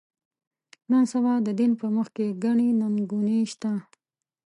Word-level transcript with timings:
نن 0.91 1.03
سبا 1.11 1.33
د 1.45 1.49
دین 1.59 1.71
په 1.81 1.87
مخ 1.95 2.07
کې 2.15 2.37
ګڼې 2.43 2.69
ننګونې 2.81 3.39
شته. 3.51 3.71